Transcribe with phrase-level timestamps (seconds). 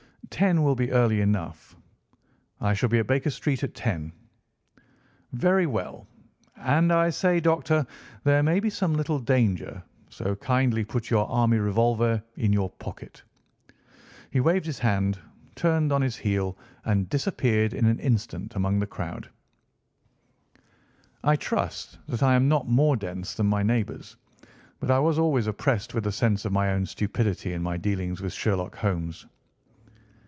[0.31, 1.75] "Ten will be early enough."
[2.61, 4.13] "I shall be at Baker Street at ten."
[5.33, 6.07] "Very well.
[6.55, 7.85] And, I say, Doctor,
[8.23, 13.21] there may be some little danger, so kindly put your army revolver in your pocket."
[14.31, 15.19] He waved his hand,
[15.55, 19.29] turned on his heel, and disappeared in an instant among the crowd.
[21.25, 24.15] I trust that I am not more dense than my neighbours,
[24.79, 28.21] but I was always oppressed with a sense of my own stupidity in my dealings
[28.21, 29.25] with Sherlock Holmes.